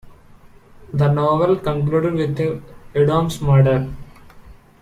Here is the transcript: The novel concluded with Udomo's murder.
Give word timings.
The 0.91 1.09
novel 1.11 1.57
concluded 1.57 2.15
with 2.15 2.35
Udomo's 2.95 3.39
murder. 3.39 3.87